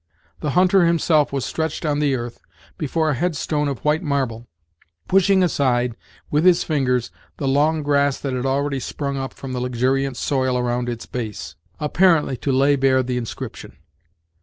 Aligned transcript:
The 0.39 0.57
hunter 0.57 0.83
himself 0.83 1.31
was 1.31 1.45
stretched 1.45 1.85
on 1.85 1.99
the 1.99 2.15
earth, 2.15 2.39
before 2.75 3.11
a 3.11 3.13
head 3.13 3.35
stone 3.35 3.67
of 3.67 3.85
white 3.85 4.01
marble, 4.01 4.47
pushing 5.07 5.43
aside 5.43 5.95
with 6.31 6.43
his 6.43 6.63
fingers 6.63 7.11
the 7.37 7.47
long 7.47 7.83
grass 7.83 8.19
that 8.21 8.33
had 8.33 8.47
already 8.47 8.79
sprung 8.79 9.15
up 9.15 9.31
from 9.31 9.53
the 9.53 9.61
luxuriant 9.61 10.17
soil 10.17 10.57
around 10.57 10.89
its 10.89 11.05
base, 11.05 11.55
apparently 11.79 12.35
to 12.37 12.51
lay 12.51 12.75
bare 12.75 13.03
the 13.03 13.17
inscription. 13.17 13.77